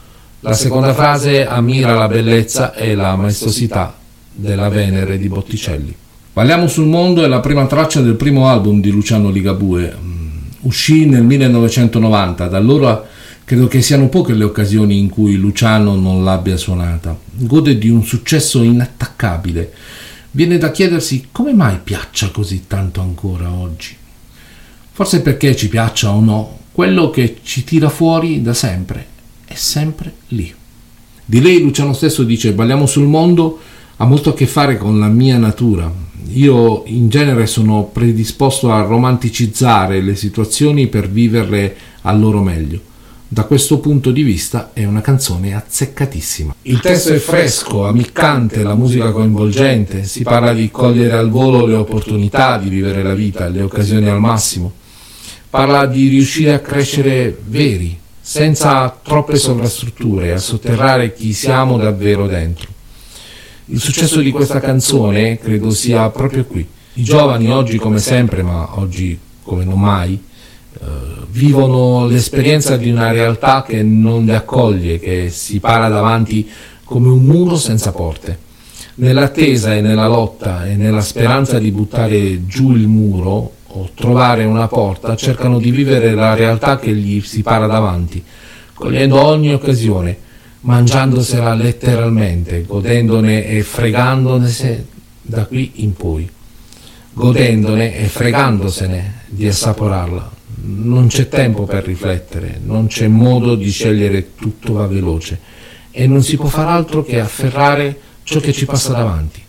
La 0.47 0.53
seconda 0.53 0.93
frase 0.93 1.47
ammira 1.47 1.95
la 1.95 2.07
bellezza 2.07 2.75
e 2.75 2.95
la 2.95 3.17
maestosità 3.17 3.97
della 4.31 4.69
Venere 4.69 5.17
di 5.17 5.27
Botticelli. 5.27 5.95
Balliamo 6.35 6.69
sul 6.69 6.85
mondo 6.85 7.25
è 7.25 7.29
la 7.29 7.41
prima 7.41 7.65
traccia 7.65 8.03
del 8.03 8.17
primo 8.17 8.47
album 8.47 8.83
di 8.83 8.91
Luciano 8.91 9.31
Ligabue, 9.31 9.97
uscì 10.61 11.07
nel 11.07 11.23
1990, 11.23 12.47
da 12.47 12.59
allora 12.59 13.03
credo 13.43 13.69
che 13.69 13.81
siano 13.81 14.11
poche 14.11 14.35
le 14.35 14.45
occasioni 14.45 14.99
in 14.99 15.09
cui 15.09 15.37
Luciano 15.37 15.95
non 15.95 16.23
l'abbia 16.23 16.59
suonata. 16.59 17.17
Gode 17.33 17.79
di 17.79 17.89
un 17.89 18.05
successo 18.05 18.63
inattaccabile. 18.63 19.73
Viene 20.33 20.59
da 20.59 20.71
chiedersi 20.71 21.29
come 21.33 21.55
mai 21.55 21.79
piaccia 21.83 22.29
così 22.31 22.65
tanto 22.67 23.01
ancora 23.01 23.51
oggi. 23.51 23.97
Forse 24.93 25.23
perché 25.23 25.57
ci 25.57 25.69
piaccia 25.69 26.11
o 26.11 26.21
no, 26.21 26.59
quello 26.71 27.09
che 27.09 27.39
ci 27.43 27.65
tira 27.65 27.89
fuori 27.89 28.43
da 28.43 28.53
sempre 28.53 29.13
è 29.55 29.57
sempre 29.57 30.13
lì. 30.29 30.53
Di 31.25 31.41
lei 31.41 31.61
Luciano 31.61 31.93
stesso 31.93 32.23
dice 32.25 32.53
balliamo 32.53 32.87
sul 32.87 33.07
mondo 33.07 33.59
ha 33.97 34.05
molto 34.05 34.31
a 34.31 34.35
che 34.35 34.47
fare 34.47 34.77
con 34.77 34.99
la 34.99 35.07
mia 35.07 35.39
natura, 35.39 35.91
io 36.33 36.83
in 36.87 37.09
genere 37.09 37.47
sono 37.47 37.85
predisposto 37.85 38.73
a 38.73 38.83
romanticizzare 38.83 40.01
le 40.01 40.17
situazioni 40.17 40.89
per 40.89 41.09
viverle 41.09 41.77
al 42.03 42.19
loro 42.19 42.43
meglio. 42.43 42.81
Da 43.29 43.45
questo 43.45 43.79
punto 43.79 44.11
di 44.11 44.23
vista 44.23 44.71
è 44.73 44.85
una 44.85 45.01
canzone 45.01 45.55
azzeccatissima. 45.55 46.55
Il 46.63 46.81
testo 46.81 47.13
è 47.13 47.19
fresco, 47.19 47.87
ammiccante, 47.87 48.63
la 48.63 48.75
musica 48.75 49.11
coinvolgente, 49.11 50.05
si 50.05 50.23
parla 50.23 50.53
di 50.53 50.71
cogliere 50.71 51.17
al 51.17 51.31
volo 51.31 51.67
le 51.67 51.75
opportunità, 51.75 52.59
di 52.59 52.69
vivere 52.69 53.03
la 53.03 53.15
vita, 53.15 53.49
le 53.49 53.63
occasioni 53.63 54.09
al 54.09 54.21
massimo. 54.21 54.73
Parla 55.51 55.87
di 55.87 56.09
riuscire 56.09 56.53
a 56.53 56.61
crescere 56.61 57.37
veri, 57.47 57.97
senza 58.27 58.99
troppe 59.03 59.37
sovrastrutture, 59.37 60.33
a 60.33 60.39
sotterrare 60.39 61.13
chi 61.13 61.35
siamo 61.35 61.77
davvero 61.77 62.27
dentro. 62.27 62.69
Il 63.67 63.79
successo 63.79 64.21
di 64.21 64.31
questa 64.31 64.61
canzone 64.61 65.39
credo 65.39 65.71
sia 65.71 66.09
proprio 66.09 66.47
qui. 66.47 66.67
I 66.95 67.03
giovani 67.03 67.53
oggi 67.53 67.77
come 67.77 67.99
sempre, 67.99 68.43
ma 68.43 68.79
oggi 68.79 69.19
come 69.43 69.65
non 69.65 69.79
mai, 69.79 70.19
eh, 70.73 70.87
vivono 71.33 72.07
l'esperienza 72.07 72.79
di 72.79 72.91
una 72.91 73.13
realtà 73.13 73.63
che 73.63 73.83
non 73.83 74.25
li 74.25 74.35
accoglie, 74.35 74.99
che 74.99 75.29
si 75.29 75.61
para 75.61 75.89
davanti 75.89 76.49
come 76.83 77.09
un 77.09 77.25
muro 77.25 77.59
senza 77.59 77.93
porte. 77.93 78.39
Nell'attesa 78.95 79.75
e 79.75 79.83
nella 79.83 80.09
lotta 80.09 80.67
e 80.67 80.77
nella 80.77 81.03
speranza 81.03 81.59
di 81.59 81.71
buttare 81.71 82.47
giù 82.47 82.73
il 82.73 82.89
muro 82.89 83.53
o 83.77 83.91
trovare 83.95 84.45
una 84.45 84.69
porta, 84.69 85.17
cercano 85.17 85.59
di 85.59 85.71
vivere 85.71 86.15
la 86.15 86.35
realtà 86.35 86.79
che 86.79 86.93
gli 86.95 87.21
si 87.21 87.43
para 87.43 87.67
davanti, 87.67 88.23
cogliendo 88.73 89.21
ogni 89.21 89.53
occasione 89.53 90.19
mangiandosela 90.61 91.55
letteralmente, 91.55 92.65
godendone 92.65 93.47
e 93.47 93.63
fregandone 93.63 94.87
da 95.21 95.45
qui 95.47 95.73
in 95.77 95.93
poi, 95.93 96.29
godendone 97.13 97.97
e 97.97 98.07
fregandosene 98.07 99.23
di 99.27 99.47
assaporarla. 99.47 100.33
Non 100.67 101.09
c'è 101.09 101.29
tempo 101.29 101.65
per 101.65 101.85
riflettere, 101.85 102.61
non 102.65 102.87
c'è 102.87 103.09
modo 103.09 103.55
di 103.55 103.71
scegliere, 103.71 104.35
tutto 104.35 104.75
va 104.75 104.87
veloce 104.87 105.39
e 105.97 106.09
non 106.09 106.25
si 106.25 106.37
può 106.37 106.49
far 106.49 106.67
altro 106.67 107.05
che 107.05 107.21
afferrare 107.21 107.97
ciò 108.25 108.41
che 108.41 108.53
ci 108.53 108.65
passa 108.65 108.93
davanti. 108.93 109.44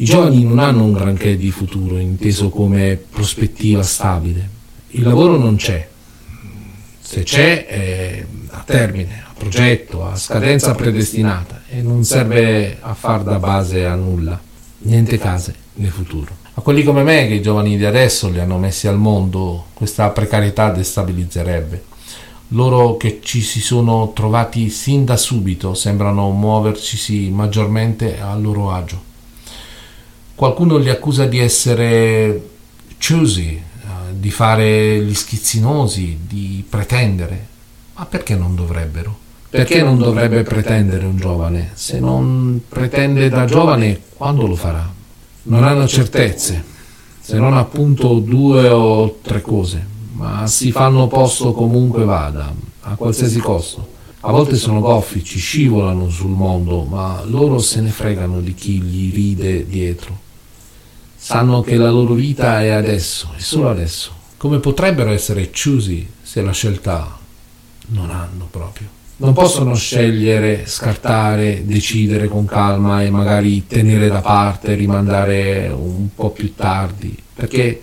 I 0.00 0.04
giovani 0.06 0.42
non 0.44 0.60
hanno 0.60 0.84
un 0.84 0.92
granché 0.92 1.36
di 1.36 1.50
futuro 1.50 1.98
inteso 1.98 2.48
come 2.48 2.96
prospettiva 2.96 3.82
stabile. 3.82 4.48
Il 4.92 5.02
lavoro 5.02 5.36
non 5.36 5.56
c'è, 5.56 5.86
se 6.98 7.22
c'è 7.22 7.66
è 7.66 8.24
a 8.48 8.62
termine, 8.64 9.24
progetto, 9.36 10.06
a 10.06 10.16
scadenza 10.16 10.74
predestinata 10.74 11.64
e 11.68 11.82
non 11.82 12.02
serve 12.04 12.78
a 12.80 12.94
far 12.94 13.22
da 13.22 13.38
base 13.38 13.84
a 13.84 13.94
nulla, 13.94 14.40
niente 14.78 15.18
case 15.18 15.54
nel 15.74 15.90
futuro. 15.90 16.34
A 16.54 16.62
quelli 16.62 16.82
come 16.82 17.02
me, 17.02 17.28
che 17.28 17.34
i 17.34 17.42
giovani 17.42 17.76
di 17.76 17.84
adesso 17.84 18.30
li 18.30 18.40
hanno 18.40 18.56
messi 18.56 18.88
al 18.88 18.96
mondo, 18.96 19.66
questa 19.74 20.08
precarietà 20.08 20.70
destabilizzerebbe. 20.70 21.84
Loro 22.48 22.96
che 22.96 23.20
ci 23.22 23.42
si 23.42 23.60
sono 23.60 24.12
trovati 24.14 24.70
sin 24.70 25.04
da 25.04 25.18
subito 25.18 25.74
sembrano 25.74 26.30
muovercisi 26.30 27.28
maggiormente 27.28 28.18
a 28.18 28.34
loro 28.34 28.72
agio. 28.72 29.08
Qualcuno 30.40 30.78
li 30.78 30.88
accusa 30.88 31.26
di 31.26 31.38
essere 31.38 32.48
choosy, 32.98 33.56
eh, 33.56 33.60
di 34.12 34.30
fare 34.30 34.98
gli 35.02 35.12
schizzinosi, 35.12 36.20
di 36.26 36.64
pretendere. 36.66 37.46
Ma 37.96 38.06
perché 38.06 38.36
non 38.36 38.54
dovrebbero? 38.54 39.18
Perché 39.50 39.82
non 39.82 39.98
dovrebbe 39.98 40.42
pretendere 40.42 41.04
un 41.04 41.18
giovane? 41.18 41.72
Se 41.74 42.00
non 42.00 42.62
pretende 42.66 43.28
da 43.28 43.44
giovane, 43.44 44.00
quando 44.16 44.46
lo 44.46 44.54
farà? 44.54 44.90
Non 45.42 45.62
hanno 45.62 45.86
certezze, 45.86 46.64
se 47.20 47.36
non 47.36 47.54
appunto 47.54 48.18
due 48.20 48.66
o 48.70 49.18
tre 49.20 49.42
cose, 49.42 49.86
ma 50.12 50.46
si 50.46 50.72
fanno 50.72 51.06
posto 51.06 51.52
comunque 51.52 52.04
vada, 52.04 52.50
a 52.80 52.94
qualsiasi 52.94 53.40
costo. 53.40 53.86
A 54.20 54.30
volte 54.30 54.56
sono 54.56 54.80
goffi, 54.80 55.22
ci 55.22 55.38
scivolano 55.38 56.08
sul 56.08 56.30
mondo, 56.30 56.84
ma 56.84 57.22
loro 57.26 57.58
se 57.58 57.82
ne 57.82 57.90
fregano 57.90 58.40
di 58.40 58.54
chi 58.54 58.80
gli 58.80 59.12
ride 59.12 59.66
dietro. 59.66 60.19
Sanno 61.22 61.60
che 61.60 61.76
la 61.76 61.90
loro 61.90 62.14
vita 62.14 62.62
è 62.62 62.68
adesso, 62.68 63.32
e 63.36 63.40
solo 63.40 63.68
adesso. 63.68 64.10
Come 64.38 64.58
potrebbero 64.58 65.10
essere 65.10 65.50
choosy 65.50 66.08
se 66.22 66.40
la 66.40 66.52
scelta 66.52 67.18
non 67.88 68.10
hanno 68.10 68.48
proprio? 68.50 68.98
non 69.20 69.34
possono 69.34 69.74
scegliere, 69.74 70.64
scartare, 70.66 71.64
decidere 71.66 72.26
con 72.26 72.46
calma 72.46 73.02
e 73.02 73.10
magari 73.10 73.66
tenere 73.66 74.08
da 74.08 74.20
parte, 74.20 74.74
rimandare 74.74 75.68
un 75.68 76.08
po' 76.14 76.30
più 76.30 76.54
tardi, 76.54 77.14
perché 77.34 77.82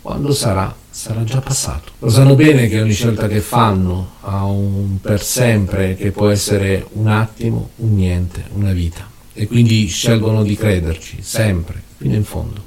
quando 0.00 0.32
sarà, 0.32 0.74
sarà 0.88 1.22
già 1.22 1.40
passato. 1.40 1.92
Lo 1.98 2.08
sanno 2.08 2.34
bene 2.34 2.66
che 2.68 2.80
ogni 2.80 2.94
scelta 2.94 3.28
che 3.28 3.40
fanno 3.40 4.12
ha 4.22 4.44
un 4.44 4.98
per 5.02 5.22
sempre 5.22 5.96
che 5.96 6.12
può 6.12 6.30
essere 6.30 6.86
un 6.92 7.08
attimo, 7.08 7.70
un 7.76 7.94
niente, 7.94 8.44
una 8.54 8.72
vita. 8.72 9.06
E 9.34 9.46
quindi 9.46 9.86
scelgono 9.86 10.42
di 10.42 10.56
crederci, 10.56 11.18
sempre, 11.20 11.82
fino 11.98 12.14
in 12.14 12.24
fondo, 12.24 12.62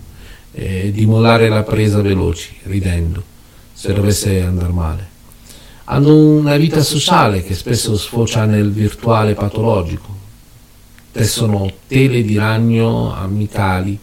e 0.53 0.91
di 0.91 1.05
mollare 1.05 1.50
la 1.50 1.63
presa 1.63 2.01
veloci, 2.01 2.55
ridendo, 2.63 3.24
se 3.74 3.93
dovesse 3.93 4.41
andare 4.41 4.72
male 4.72 5.12
hanno 5.86 6.15
una 6.15 6.55
vita 6.55 6.81
sociale 6.81 7.43
che 7.43 7.53
spesso 7.53 7.98
sfocia 7.98 8.45
nel 8.45 8.72
virtuale 8.72 9.33
patologico. 9.33 10.12
Tessono 11.12 11.72
tele 11.88 12.24
di 12.24 12.38
ragno 12.38 13.13
amicali 13.13 14.00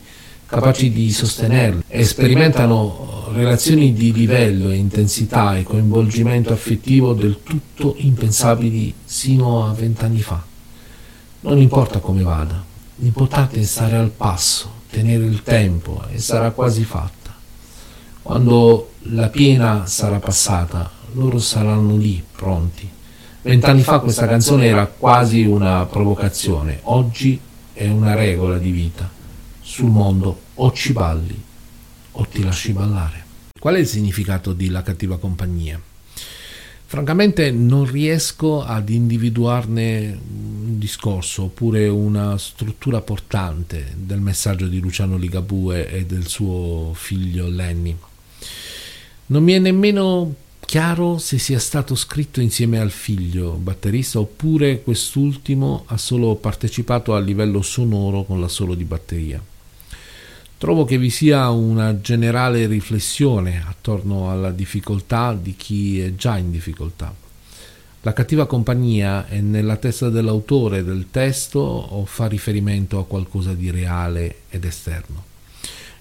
capaci 0.47 0.91
di 0.91 1.11
sostenerli 1.13 1.83
e 1.87 2.05
sperimentano 2.05 3.29
relazioni 3.33 3.93
di 3.93 4.13
livello 4.13 4.71
e 4.71 4.77
intensità 4.77 5.57
e 5.57 5.63
coinvolgimento 5.63 6.53
affettivo 6.53 7.15
del 7.15 7.39
tutto 7.43 7.95
impensabili 7.99 8.93
sino 9.05 9.67
a 9.67 9.73
vent'anni 9.73 10.21
fa. 10.21 10.43
Non 11.43 11.59
importa 11.59 12.01
come 12.01 12.23
vada, 12.23 12.63
l'importante 12.97 13.61
è 13.61 13.65
stare 13.65 13.97
al 13.97 14.11
passo, 14.11 14.80
tenere 14.91 15.25
il 15.25 15.43
tempo 15.43 16.03
e 16.11 16.19
sarà 16.19 16.51
quasi 16.51 16.85
fatta. 16.85 17.35
Quando 18.23 18.93
la 19.05 19.29
piena 19.29 19.87
sarà 19.87 20.19
passata, 20.19 20.91
loro 21.13 21.39
saranno 21.39 21.97
lì, 21.97 22.23
pronti. 22.31 22.89
Vent'anni 23.43 23.83
fa 23.83 24.01
questa 24.01 24.27
canzone 24.27 24.67
era 24.67 24.87
quasi 24.87 25.45
una 25.47 25.87
provocazione, 25.87 26.81
oggi 26.83 27.41
è 27.73 27.89
una 27.89 28.15
regola 28.15 28.59
di 28.59 28.71
vita. 28.71 29.09
Sul 29.63 29.89
mondo 29.89 30.41
o 30.55 30.73
ci 30.73 30.93
balli 30.93 31.43
o 32.13 32.27
ti 32.27 32.43
lasci 32.43 32.73
ballare. 32.73 33.25
Qual 33.59 33.75
è 33.75 33.79
il 33.79 33.87
significato 33.87 34.53
di 34.53 34.69
La 34.69 34.83
cattiva 34.83 35.19
compagnia? 35.19 35.81
Francamente 36.91 37.53
non 37.53 37.89
riesco 37.89 38.65
ad 38.65 38.89
individuarne 38.89 40.09
un 40.11 40.77
discorso 40.77 41.45
oppure 41.45 41.87
una 41.87 42.37
struttura 42.37 43.01
portante 43.01 43.95
del 43.95 44.19
messaggio 44.19 44.67
di 44.67 44.81
Luciano 44.81 45.17
Ligabue 45.17 45.89
e 45.89 46.05
del 46.05 46.27
suo 46.27 46.91
figlio 46.95 47.49
Lenny. 47.49 47.97
Non 49.27 49.45
mi 49.45 49.53
è 49.53 49.61
nemmeno 49.61 50.35
chiaro 50.59 51.19
se 51.19 51.39
sia 51.39 51.61
stato 51.61 51.95
scritto 51.95 52.41
insieme 52.41 52.81
al 52.81 52.91
figlio, 52.91 53.53
batterista, 53.53 54.19
oppure 54.19 54.83
quest'ultimo 54.83 55.85
ha 55.87 55.97
solo 55.97 56.35
partecipato 56.35 57.15
a 57.15 57.21
livello 57.21 57.63
sonoro 57.63 58.25
con 58.25 58.41
l'assolo 58.41 58.75
di 58.75 58.83
batteria. 58.83 59.41
Trovo 60.61 60.85
che 60.85 60.99
vi 60.99 61.09
sia 61.09 61.49
una 61.49 62.03
generale 62.03 62.67
riflessione 62.67 63.65
attorno 63.67 64.31
alla 64.31 64.51
difficoltà 64.51 65.33
di 65.33 65.57
chi 65.57 65.99
è 66.01 66.15
già 66.15 66.37
in 66.37 66.51
difficoltà. 66.51 67.15
La 68.03 68.13
cattiva 68.13 68.45
compagnia 68.47 69.27
è 69.27 69.41
nella 69.41 69.77
testa 69.77 70.11
dell'autore 70.11 70.85
del 70.85 71.07
testo 71.11 71.61
o 71.61 72.05
fa 72.05 72.27
riferimento 72.27 72.99
a 72.99 73.07
qualcosa 73.07 73.55
di 73.55 73.71
reale 73.71 74.41
ed 74.51 74.67
esterno. 74.67 75.25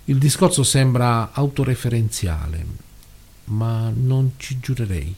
Il 0.03 0.17
discorso 0.17 0.63
sembra 0.63 1.31
autoreferenziale, 1.31 2.65
ma 3.45 3.89
non 3.95 4.33
ci 4.35 4.59
giurerei. 4.59 5.15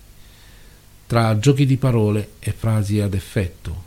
Tra 1.08 1.40
giochi 1.40 1.66
di 1.66 1.78
parole 1.78 2.34
e 2.38 2.52
frasi 2.52 3.00
ad 3.00 3.16
effetto 3.16 3.84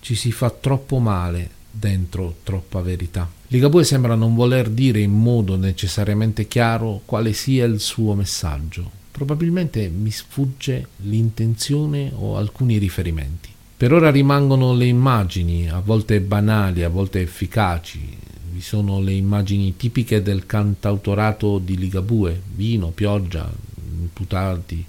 ci 0.00 0.14
si 0.14 0.30
fa 0.32 0.50
troppo 0.50 0.98
male 0.98 1.48
dentro 1.70 2.36
troppa 2.42 2.82
verità. 2.82 3.40
Ligabue 3.52 3.84
sembra 3.84 4.14
non 4.14 4.34
voler 4.34 4.70
dire 4.70 5.00
in 5.00 5.12
modo 5.12 5.56
necessariamente 5.56 6.48
chiaro 6.48 7.02
quale 7.04 7.34
sia 7.34 7.66
il 7.66 7.80
suo 7.80 8.14
messaggio. 8.14 8.90
Probabilmente 9.10 9.90
mi 9.90 10.10
sfugge 10.10 10.86
l'intenzione 11.02 12.10
o 12.14 12.38
alcuni 12.38 12.78
riferimenti. 12.78 13.50
Per 13.76 13.92
ora 13.92 14.10
rimangono 14.10 14.72
le 14.72 14.86
immagini, 14.86 15.68
a 15.68 15.80
volte 15.80 16.22
banali, 16.22 16.82
a 16.82 16.88
volte 16.88 17.20
efficaci. 17.20 18.16
Vi 18.52 18.60
sono 18.62 19.02
le 19.02 19.12
immagini 19.12 19.76
tipiche 19.76 20.22
del 20.22 20.46
cantautorato 20.46 21.58
di 21.58 21.76
Ligabue, 21.76 22.40
vino, 22.54 22.88
pioggia, 22.88 23.52
imputati 24.00 24.82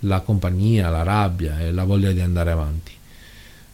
la 0.00 0.20
compagnia, 0.20 0.88
la 0.88 1.02
rabbia 1.02 1.60
e 1.60 1.72
la 1.72 1.84
voglia 1.84 2.12
di 2.12 2.20
andare 2.20 2.52
avanti. 2.52 2.92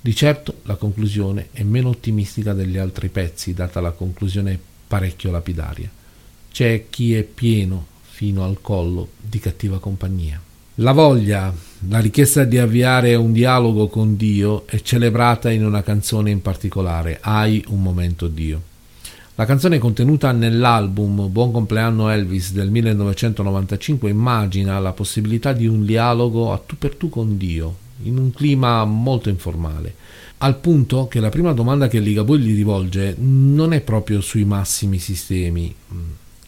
Di 0.05 0.15
certo 0.15 0.57
la 0.65 0.75
conclusione 0.75 1.49
è 1.53 1.63
meno 1.63 1.89
ottimistica 1.89 2.53
degli 2.53 2.77
altri 2.77 3.09
pezzi, 3.09 3.55
data 3.55 3.81
la 3.81 3.93
conclusione 3.93 4.61
parecchio 4.87 5.31
lapidaria. 5.31 5.89
C'è 6.53 6.89
chi 6.91 7.15
è 7.15 7.23
pieno 7.23 7.87
fino 8.03 8.45
al 8.45 8.59
collo 8.61 9.09
di 9.19 9.39
cattiva 9.39 9.79
compagnia. 9.79 10.39
La 10.75 10.93
voglia, 10.93 11.51
la 11.89 12.01
richiesta 12.01 12.45
di 12.45 12.59
avviare 12.59 13.15
un 13.15 13.33
dialogo 13.33 13.89
con 13.89 14.15
Dio 14.15 14.67
è 14.67 14.79
celebrata 14.83 15.51
in 15.51 15.65
una 15.65 15.83
canzone 15.83 16.31
in 16.31 16.43
particolare, 16.43 17.17
Hai 17.23 17.65
un 17.69 17.81
momento 17.81 18.29
Dio. 18.29 18.61
La 19.37 19.47
canzone 19.47 19.79
contenuta 19.79 20.33
nell'album 20.33 21.29
Buon 21.29 21.51
compleanno 21.51 22.11
Elvis 22.11 22.53
del 22.53 22.71
1995 22.71 24.11
immagina 24.11 24.79
la 24.81 24.93
possibilità 24.93 25.55
di 25.55 25.67
un 25.67 25.87
dialogo 25.87 26.53
a 26.53 26.59
tu 26.59 26.77
per 26.77 26.95
tu 26.95 27.09
con 27.09 27.39
Dio, 27.39 27.84
in 28.05 28.19
un 28.19 28.33
clima 28.33 28.85
molto 28.85 29.29
informale, 29.29 29.95
al 30.39 30.59
punto 30.59 31.09
che 31.09 31.21
la 31.21 31.29
prima 31.29 31.53
domanda 31.53 31.89
che 31.89 31.99
Ligabue 31.99 32.39
gli 32.39 32.55
rivolge 32.55 33.15
non 33.19 33.73
è 33.73 33.81
proprio 33.81 34.21
sui 34.21 34.45
massimi 34.45 34.99
sistemi. 34.99 35.75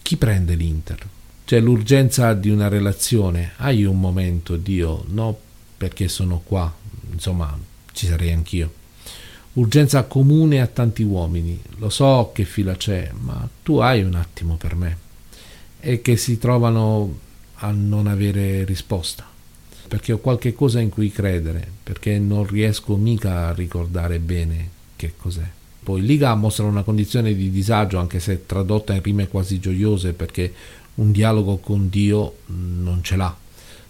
Chi 0.02 0.16
prende 0.16 0.54
l'Inter? 0.54 0.98
C'è 1.44 1.60
l'urgenza 1.60 2.32
di 2.34 2.50
una 2.50 2.68
relazione. 2.68 3.52
Hai 3.56 3.84
un 3.84 4.00
momento, 4.00 4.56
Dio? 4.56 5.04
No, 5.08 5.36
perché 5.76 6.08
sono 6.08 6.42
qua. 6.44 6.72
Insomma, 7.12 7.56
ci 7.92 8.06
sarei 8.06 8.32
anch'io 8.32 8.72
urgenza 9.56 10.04
comune 10.04 10.60
a 10.60 10.66
tanti 10.66 11.02
uomini. 11.02 11.60
Lo 11.76 11.90
so 11.90 12.30
che 12.32 12.44
fila 12.44 12.74
c'è, 12.76 13.10
ma 13.20 13.48
tu 13.62 13.78
hai 13.78 14.02
un 14.02 14.14
attimo 14.14 14.56
per 14.56 14.74
me. 14.74 14.98
E 15.80 16.02
che 16.02 16.16
si 16.16 16.38
trovano 16.38 17.18
a 17.56 17.70
non 17.70 18.06
avere 18.06 18.64
risposta. 18.64 19.26
Perché 19.88 20.12
ho 20.12 20.18
qualche 20.18 20.52
cosa 20.54 20.80
in 20.80 20.88
cui 20.88 21.10
credere, 21.10 21.66
perché 21.82 22.18
non 22.18 22.46
riesco 22.46 22.96
mica 22.96 23.48
a 23.48 23.52
ricordare 23.52 24.18
bene 24.18 24.68
che 24.96 25.12
cos'è. 25.16 25.48
Poi 25.82 26.02
Liga 26.02 26.34
mostra 26.34 26.64
una 26.64 26.82
condizione 26.82 27.34
di 27.34 27.50
disagio, 27.50 27.98
anche 27.98 28.18
se 28.18 28.46
tradotta 28.46 28.94
in 28.94 29.02
rime 29.02 29.28
quasi 29.28 29.60
gioiose, 29.60 30.12
perché 30.12 30.52
un 30.96 31.12
dialogo 31.12 31.58
con 31.58 31.88
Dio 31.88 32.36
non 32.46 33.00
ce 33.02 33.16
l'ha 33.16 33.36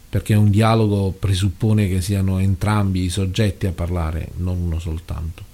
perché 0.08 0.34
un 0.34 0.50
dialogo 0.50 1.10
presuppone 1.10 1.88
che 1.88 2.00
siano 2.00 2.38
entrambi 2.38 3.02
i 3.02 3.10
soggetti 3.10 3.66
a 3.66 3.72
parlare, 3.72 4.30
non 4.36 4.58
uno 4.58 4.78
soltanto. 4.78 5.44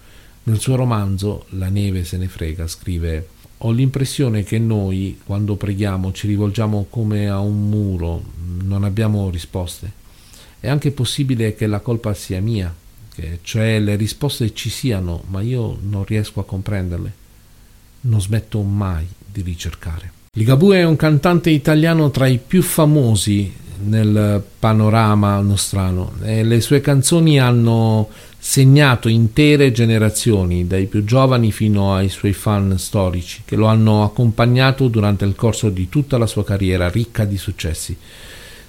Nel 0.44 0.60
suo 0.60 0.76
romanzo 0.76 1.46
La 1.50 1.68
neve 1.68 2.04
se 2.04 2.16
ne 2.16 2.28
frega 2.28 2.68
scrive 2.68 3.28
ho 3.58 3.70
l'impressione 3.70 4.42
che 4.42 4.58
noi, 4.58 5.20
quando 5.24 5.56
preghiamo, 5.56 6.12
ci 6.12 6.26
rivolgiamo 6.26 6.86
come 6.90 7.28
a 7.28 7.38
un 7.38 7.68
muro, 7.68 8.22
non 8.62 8.84
abbiamo 8.84 9.30
risposte. 9.30 10.00
È 10.62 10.68
anche 10.68 10.92
possibile 10.92 11.56
che 11.56 11.66
la 11.66 11.80
colpa 11.80 12.14
sia 12.14 12.40
mia, 12.40 12.72
che 13.12 13.40
cioè 13.42 13.80
le 13.80 13.96
risposte 13.96 14.54
ci 14.54 14.70
siano, 14.70 15.24
ma 15.26 15.40
io 15.40 15.76
non 15.82 16.04
riesco 16.04 16.38
a 16.38 16.44
comprenderle. 16.44 17.12
Non 18.02 18.20
smetto 18.20 18.62
mai 18.62 19.04
di 19.26 19.42
ricercare. 19.42 20.12
Ligabue 20.36 20.78
è 20.78 20.84
un 20.84 20.94
cantante 20.94 21.50
italiano 21.50 22.12
tra 22.12 22.28
i 22.28 22.38
più 22.38 22.62
famosi 22.62 23.52
nel 23.86 24.40
panorama 24.56 25.40
nostrano 25.40 26.12
e 26.22 26.44
le 26.44 26.60
sue 26.60 26.80
canzoni 26.80 27.40
hanno 27.40 28.08
segnato 28.38 29.08
intere 29.08 29.72
generazioni, 29.72 30.68
dai 30.68 30.86
più 30.86 31.02
giovani 31.02 31.50
fino 31.50 31.92
ai 31.96 32.08
suoi 32.08 32.34
fan 32.34 32.78
storici, 32.78 33.42
che 33.44 33.56
lo 33.56 33.66
hanno 33.66 34.04
accompagnato 34.04 34.86
durante 34.86 35.24
il 35.24 35.34
corso 35.34 35.70
di 35.70 35.88
tutta 35.88 36.18
la 36.18 36.28
sua 36.28 36.44
carriera 36.44 36.88
ricca 36.88 37.24
di 37.24 37.36
successi. 37.36 37.96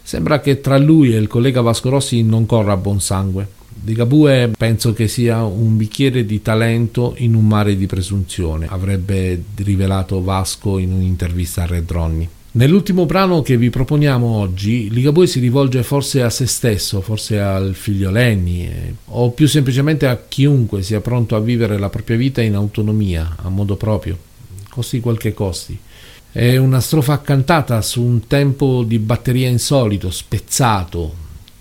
Sembra 0.05 0.41
che 0.41 0.59
tra 0.59 0.77
lui 0.77 1.13
e 1.13 1.17
il 1.17 1.27
collega 1.27 1.61
Vasco 1.61 1.89
Rossi 1.89 2.23
non 2.23 2.45
corra 2.45 2.75
buon 2.75 2.99
sangue. 2.99 3.47
Di 3.73 3.93
Gabue 3.93 4.51
penso 4.55 4.93
che 4.93 5.07
sia 5.07 5.43
un 5.43 5.77
bicchiere 5.77 6.25
di 6.25 6.41
talento 6.41 7.15
in 7.17 7.33
un 7.35 7.47
mare 7.47 7.75
di 7.75 7.85
presunzione, 7.85 8.67
avrebbe 8.69 9.41
rivelato 9.55 10.21
Vasco 10.21 10.77
in 10.77 10.91
un'intervista 10.91 11.63
a 11.63 11.65
Red 11.65 11.89
Ronnie. 11.89 12.29
Nell'ultimo 12.55 13.05
brano 13.05 13.41
che 13.41 13.57
vi 13.57 13.69
proponiamo 13.69 14.27
oggi, 14.27 14.89
Ligabue 14.91 15.25
si 15.25 15.39
rivolge 15.39 15.81
forse 15.81 16.21
a 16.21 16.29
se 16.29 16.45
stesso, 16.45 17.01
forse 17.01 17.39
al 17.39 17.73
figlio 17.73 18.11
Lenny, 18.11 18.65
eh, 18.65 18.93
o 19.05 19.31
più 19.31 19.47
semplicemente 19.47 20.05
a 20.05 20.21
chiunque 20.27 20.83
sia 20.83 21.01
pronto 21.01 21.35
a 21.35 21.39
vivere 21.39 21.79
la 21.79 21.89
propria 21.89 22.15
vita 22.15 22.43
in 22.43 22.53
autonomia, 22.53 23.37
a 23.37 23.49
modo 23.49 23.75
proprio, 23.75 24.17
costi 24.69 24.99
quel 24.99 25.17
che 25.17 25.33
costi. 25.33 25.77
È 26.35 26.57
una 26.57 26.79
strofa 26.79 27.21
cantata 27.21 27.79
su 27.83 28.01
un 28.01 28.25
tempo 28.25 28.81
di 28.81 28.97
batteria 28.97 29.47
insolito, 29.49 30.09
spezzato, 30.09 31.13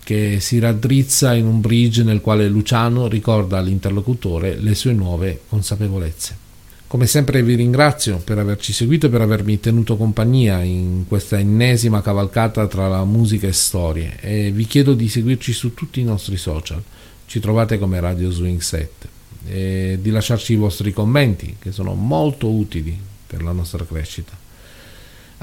che 0.02 0.38
si 0.40 0.58
raddrizza 0.60 1.34
in 1.34 1.44
un 1.44 1.60
bridge 1.60 2.02
nel 2.02 2.22
quale 2.22 2.48
Luciano 2.48 3.06
ricorda 3.06 3.58
all'interlocutore 3.58 4.56
le 4.58 4.74
sue 4.74 4.94
nuove 4.94 5.42
consapevolezze. 5.46 6.38
Come 6.86 7.06
sempre 7.06 7.42
vi 7.42 7.54
ringrazio 7.54 8.16
per 8.24 8.38
averci 8.38 8.72
seguito 8.72 9.08
e 9.08 9.10
per 9.10 9.20
avermi 9.20 9.60
tenuto 9.60 9.98
compagnia 9.98 10.62
in 10.62 11.04
questa 11.06 11.38
ennesima 11.38 12.00
cavalcata 12.00 12.66
tra 12.66 12.88
la 12.88 13.04
musica 13.04 13.46
e 13.46 13.52
storie 13.52 14.16
e 14.22 14.52
vi 14.52 14.64
chiedo 14.64 14.94
di 14.94 15.06
seguirci 15.06 15.52
su 15.52 15.74
tutti 15.74 16.00
i 16.00 16.04
nostri 16.04 16.38
social. 16.38 16.82
Ci 17.26 17.40
trovate 17.40 17.78
come 17.78 18.00
Radio 18.00 18.30
Swing 18.30 18.60
7 18.60 19.08
e 19.48 19.98
di 20.00 20.08
lasciarci 20.08 20.54
i 20.54 20.56
vostri 20.56 20.94
commenti 20.94 21.56
che 21.58 21.72
sono 21.72 21.92
molto 21.92 22.50
utili 22.50 22.98
per 23.26 23.42
la 23.42 23.52
nostra 23.52 23.84
crescita. 23.84 24.41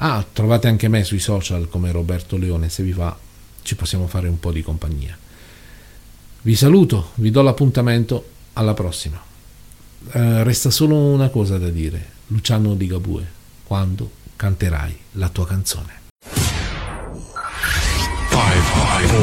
Ah, 0.02 0.24
trovate 0.32 0.66
anche 0.66 0.88
me 0.88 1.04
sui 1.04 1.18
social 1.18 1.68
come 1.68 1.92
Roberto 1.92 2.38
Leone, 2.38 2.70
se 2.70 2.82
vi 2.82 2.92
va 2.92 3.14
ci 3.62 3.76
possiamo 3.76 4.06
fare 4.06 4.28
un 4.28 4.40
po' 4.40 4.50
di 4.50 4.62
compagnia. 4.62 5.16
Vi 6.42 6.54
saluto, 6.54 7.10
vi 7.16 7.30
do 7.30 7.42
l'appuntamento, 7.42 8.30
alla 8.54 8.72
prossima. 8.72 9.20
Eh, 10.12 10.42
resta 10.42 10.70
solo 10.70 10.96
una 10.96 11.28
cosa 11.28 11.58
da 11.58 11.68
dire, 11.68 12.12
Luciano 12.28 12.74
di 12.74 12.86
Gabue, 12.86 13.26
quando 13.64 14.10
canterai 14.36 14.98
la 15.12 15.28
tua 15.28 15.46
canzone. 15.46 15.98
5, 16.22 16.48
5, 17.20 18.30
4, 18.30 19.20